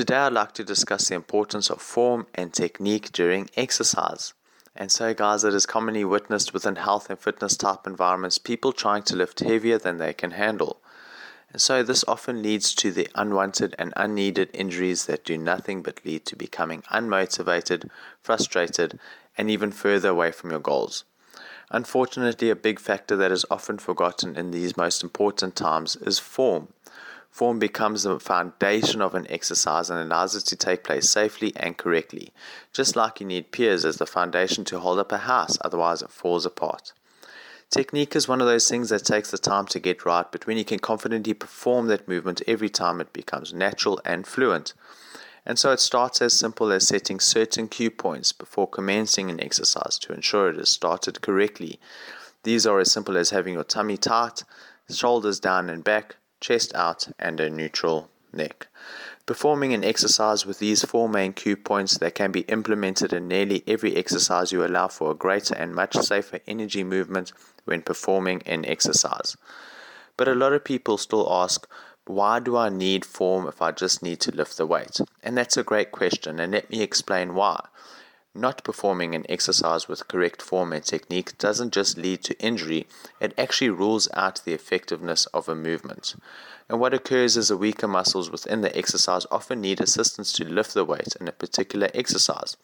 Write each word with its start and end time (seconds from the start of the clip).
Today, 0.00 0.16
I'd 0.16 0.32
like 0.32 0.52
to 0.52 0.64
discuss 0.64 1.08
the 1.08 1.14
importance 1.14 1.68
of 1.68 1.82
form 1.82 2.26
and 2.34 2.54
technique 2.54 3.12
during 3.12 3.50
exercise. 3.54 4.32
And 4.74 4.90
so, 4.90 5.12
guys, 5.12 5.44
it 5.44 5.52
is 5.52 5.66
commonly 5.66 6.06
witnessed 6.06 6.54
within 6.54 6.76
health 6.76 7.10
and 7.10 7.18
fitness 7.18 7.54
type 7.54 7.86
environments 7.86 8.38
people 8.38 8.72
trying 8.72 9.02
to 9.02 9.14
lift 9.14 9.40
heavier 9.40 9.76
than 9.76 9.98
they 9.98 10.14
can 10.14 10.30
handle. 10.30 10.80
And 11.52 11.60
so, 11.60 11.82
this 11.82 12.02
often 12.08 12.42
leads 12.42 12.74
to 12.76 12.90
the 12.90 13.08
unwanted 13.14 13.74
and 13.78 13.92
unneeded 13.94 14.48
injuries 14.54 15.04
that 15.04 15.22
do 15.22 15.36
nothing 15.36 15.82
but 15.82 16.00
lead 16.02 16.24
to 16.24 16.34
becoming 16.34 16.80
unmotivated, 16.90 17.90
frustrated, 18.22 18.98
and 19.36 19.50
even 19.50 19.70
further 19.70 20.08
away 20.08 20.32
from 20.32 20.48
your 20.48 20.60
goals. 20.60 21.04
Unfortunately, 21.70 22.48
a 22.48 22.56
big 22.56 22.80
factor 22.80 23.16
that 23.16 23.30
is 23.30 23.44
often 23.50 23.76
forgotten 23.76 24.34
in 24.34 24.50
these 24.50 24.78
most 24.78 25.02
important 25.02 25.54
times 25.54 25.96
is 25.96 26.18
form. 26.18 26.68
Form 27.30 27.58
becomes 27.58 28.02
the 28.02 28.18
foundation 28.18 29.00
of 29.00 29.14
an 29.14 29.26
exercise 29.30 29.88
and 29.88 29.98
allows 30.00 30.34
it 30.34 30.44
to 30.46 30.56
take 30.56 30.84
place 30.84 31.08
safely 31.08 31.52
and 31.56 31.76
correctly, 31.76 32.32
just 32.72 32.96
like 32.96 33.20
you 33.20 33.26
need 33.26 33.52
piers 33.52 33.84
as 33.84 33.96
the 33.96 34.06
foundation 34.06 34.64
to 34.66 34.80
hold 34.80 34.98
up 34.98 35.12
a 35.12 35.18
house, 35.18 35.56
otherwise, 35.60 36.02
it 36.02 36.10
falls 36.10 36.44
apart. 36.44 36.92
Technique 37.70 38.16
is 38.16 38.26
one 38.26 38.40
of 38.40 38.48
those 38.48 38.68
things 38.68 38.88
that 38.88 39.04
takes 39.04 39.30
the 39.30 39.38
time 39.38 39.64
to 39.66 39.78
get 39.78 40.04
right, 40.04 40.26
but 40.32 40.44
when 40.44 40.58
you 40.58 40.64
can 40.64 40.80
confidently 40.80 41.32
perform 41.32 41.86
that 41.86 42.08
movement 42.08 42.42
every 42.48 42.68
time, 42.68 43.00
it 43.00 43.12
becomes 43.12 43.54
natural 43.54 44.00
and 44.04 44.26
fluent. 44.26 44.74
And 45.46 45.56
so 45.56 45.70
it 45.70 45.78
starts 45.78 46.20
as 46.20 46.32
simple 46.32 46.72
as 46.72 46.88
setting 46.88 47.20
certain 47.20 47.68
cue 47.68 47.92
points 47.92 48.32
before 48.32 48.66
commencing 48.66 49.30
an 49.30 49.40
exercise 49.40 49.98
to 50.00 50.12
ensure 50.12 50.50
it 50.50 50.58
is 50.58 50.68
started 50.68 51.20
correctly. 51.20 51.78
These 52.42 52.66
are 52.66 52.80
as 52.80 52.90
simple 52.90 53.16
as 53.16 53.30
having 53.30 53.54
your 53.54 53.64
tummy 53.64 53.96
tight, 53.96 54.42
shoulders 54.90 55.38
down 55.38 55.70
and 55.70 55.84
back, 55.84 56.16
chest 56.40 56.74
out, 56.74 57.08
and 57.18 57.38
a 57.40 57.50
neutral 57.50 58.10
neck. 58.32 58.68
Performing 59.26 59.74
an 59.74 59.84
exercise 59.84 60.44
with 60.44 60.58
these 60.58 60.84
four 60.84 61.08
main 61.08 61.32
cue 61.32 61.56
points 61.56 61.98
that 61.98 62.14
can 62.14 62.32
be 62.32 62.40
implemented 62.42 63.12
in 63.12 63.28
nearly 63.28 63.62
every 63.66 63.96
exercise 63.96 64.50
you 64.50 64.64
allow 64.64 64.88
for 64.88 65.10
a 65.10 65.14
greater 65.14 65.54
and 65.54 65.74
much 65.74 65.94
safer 65.96 66.40
energy 66.46 66.82
movement 66.82 67.32
when 67.64 67.82
performing 67.82 68.42
an 68.46 68.64
exercise. 68.64 69.36
But 70.16 70.28
a 70.28 70.34
lot 70.34 70.52
of 70.52 70.64
people 70.64 70.98
still 70.98 71.32
ask, 71.32 71.68
why 72.06 72.40
do 72.40 72.56
I 72.56 72.70
need 72.70 73.04
form 73.04 73.46
if 73.46 73.62
I 73.62 73.70
just 73.70 74.02
need 74.02 74.20
to 74.20 74.32
lift 74.32 74.56
the 74.56 74.66
weight? 74.66 75.00
And 75.22 75.36
that's 75.36 75.56
a 75.56 75.62
great 75.62 75.92
question, 75.92 76.40
and 76.40 76.52
let 76.52 76.70
me 76.70 76.82
explain 76.82 77.34
why. 77.34 77.66
Not 78.34 78.62
performing 78.62 79.16
an 79.16 79.26
exercise 79.28 79.88
with 79.88 80.06
correct 80.06 80.40
form 80.40 80.72
and 80.72 80.84
technique 80.84 81.36
doesn't 81.36 81.72
just 81.72 81.98
lead 81.98 82.22
to 82.24 82.38
injury, 82.38 82.86
it 83.18 83.34
actually 83.36 83.70
rules 83.70 84.08
out 84.14 84.42
the 84.44 84.52
effectiveness 84.52 85.26
of 85.26 85.48
a 85.48 85.56
movement. 85.56 86.14
And 86.68 86.78
what 86.78 86.94
occurs 86.94 87.36
is 87.36 87.48
the 87.48 87.56
weaker 87.56 87.88
muscles 87.88 88.30
within 88.30 88.60
the 88.60 88.76
exercise 88.78 89.26
often 89.32 89.60
need 89.60 89.80
assistance 89.80 90.32
to 90.34 90.44
lift 90.44 90.74
the 90.74 90.84
weight 90.84 91.16
in 91.20 91.26
a 91.26 91.32
particular 91.32 91.88
exercise. 91.92 92.56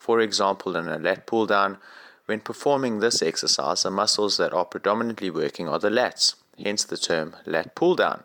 For 0.00 0.18
example, 0.18 0.76
in 0.76 0.88
a 0.88 0.98
lat 0.98 1.28
pull 1.28 1.46
down, 1.46 1.78
when 2.26 2.40
performing 2.40 2.98
this 2.98 3.22
exercise, 3.22 3.84
the 3.84 3.92
muscles 3.92 4.36
that 4.38 4.52
are 4.52 4.64
predominantly 4.64 5.30
working 5.30 5.68
are 5.68 5.78
the 5.78 5.90
lats, 5.90 6.34
hence 6.58 6.82
the 6.82 6.96
term 6.96 7.36
lat 7.46 7.76
pull 7.76 7.94
down. 7.94 8.24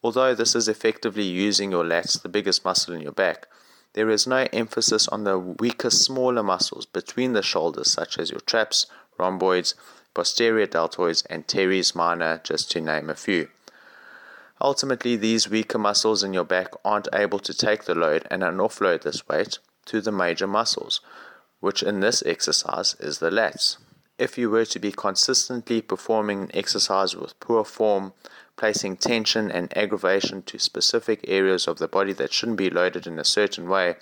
Although 0.00 0.36
this 0.36 0.54
is 0.54 0.68
effectively 0.68 1.24
using 1.24 1.72
your 1.72 1.84
lats, 1.84 2.22
the 2.22 2.28
biggest 2.28 2.64
muscle 2.64 2.94
in 2.94 3.00
your 3.00 3.12
back, 3.12 3.48
there 3.94 4.10
is 4.10 4.26
no 4.26 4.46
emphasis 4.52 5.08
on 5.08 5.24
the 5.24 5.38
weaker, 5.38 5.90
smaller 5.90 6.42
muscles 6.42 6.84
between 6.84 7.32
the 7.32 7.42
shoulders, 7.42 7.90
such 7.90 8.18
as 8.18 8.30
your 8.30 8.40
traps, 8.40 8.86
rhomboids, 9.18 9.74
posterior 10.12 10.66
deltoids, 10.66 11.24
and 11.30 11.48
teres 11.48 11.94
minor, 11.94 12.40
just 12.44 12.70
to 12.72 12.80
name 12.80 13.08
a 13.08 13.14
few. 13.14 13.48
Ultimately, 14.60 15.16
these 15.16 15.48
weaker 15.48 15.78
muscles 15.78 16.22
in 16.22 16.32
your 16.32 16.44
back 16.44 16.68
aren't 16.84 17.08
able 17.12 17.38
to 17.40 17.54
take 17.54 17.84
the 17.84 17.94
load 17.94 18.26
and 18.30 18.42
offload 18.42 19.02
this 19.02 19.26
weight 19.28 19.58
to 19.86 20.00
the 20.00 20.12
major 20.12 20.46
muscles, 20.46 21.00
which 21.60 21.82
in 21.82 22.00
this 22.00 22.22
exercise 22.26 22.96
is 23.00 23.18
the 23.18 23.30
lats. 23.30 23.78
If 24.18 24.38
you 24.38 24.48
were 24.50 24.64
to 24.66 24.78
be 24.78 24.92
consistently 24.92 25.82
performing 25.82 26.42
an 26.42 26.50
exercise 26.54 27.16
with 27.16 27.38
poor 27.40 27.64
form, 27.64 28.12
placing 28.56 28.96
tension 28.96 29.50
and 29.50 29.76
aggravation 29.76 30.42
to 30.42 30.58
specific 30.58 31.24
areas 31.26 31.66
of 31.66 31.78
the 31.78 31.88
body 31.88 32.12
that 32.12 32.32
shouldn't 32.32 32.58
be 32.58 32.70
loaded 32.70 33.06
in 33.06 33.18
a 33.18 33.24
certain 33.24 33.68
way, 33.68 33.96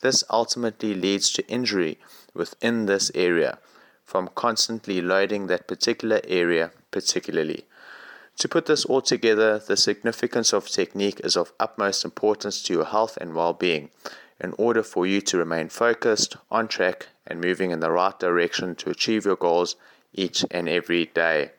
this 0.00 0.22
ultimately 0.30 0.94
leads 0.94 1.30
to 1.32 1.48
injury 1.48 1.98
within 2.34 2.86
this 2.86 3.10
area 3.14 3.58
from 4.04 4.28
constantly 4.34 5.00
loading 5.00 5.46
that 5.46 5.66
particular 5.66 6.20
area 6.28 6.70
particularly. 6.90 7.66
To 8.38 8.48
put 8.48 8.66
this 8.66 8.84
all 8.84 9.00
together, 9.00 9.58
the 9.58 9.76
significance 9.76 10.52
of 10.52 10.68
technique 10.68 11.20
is 11.24 11.36
of 11.36 11.52
utmost 11.58 12.04
importance 12.04 12.62
to 12.64 12.74
your 12.74 12.84
health 12.84 13.16
and 13.20 13.34
well 13.34 13.54
being 13.54 13.90
in 14.38 14.52
order 14.58 14.82
for 14.82 15.06
you 15.06 15.22
to 15.22 15.38
remain 15.38 15.70
focused, 15.70 16.36
on 16.50 16.68
track, 16.68 17.08
and 17.26 17.40
moving 17.40 17.70
in 17.70 17.80
the 17.80 17.90
right 17.90 18.18
direction 18.18 18.74
to 18.76 18.90
achieve 18.90 19.24
your 19.24 19.36
goals 19.36 19.76
each 20.12 20.44
and 20.50 20.68
every 20.68 21.06
day. 21.06 21.50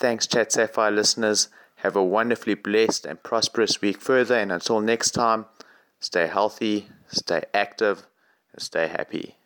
Thanks, 0.00 0.26
Chat 0.26 0.50
Sapphire 0.50 0.90
listeners. 0.90 1.50
Have 1.76 1.94
a 1.94 2.02
wonderfully 2.02 2.54
blessed 2.54 3.04
and 3.04 3.22
prosperous 3.22 3.82
week 3.82 4.00
further, 4.00 4.34
and 4.34 4.50
until 4.50 4.80
next 4.80 5.10
time, 5.10 5.44
stay 5.98 6.26
healthy, 6.26 6.88
stay 7.08 7.42
active, 7.52 8.06
and 8.54 8.62
stay 8.62 8.88
happy. 8.88 9.36